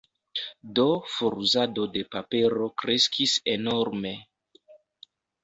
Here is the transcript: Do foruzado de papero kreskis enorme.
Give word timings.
Do 0.77 0.85
foruzado 1.15 1.83
de 1.97 2.03
papero 2.15 2.71
kreskis 2.85 3.37
enorme. 3.59 4.17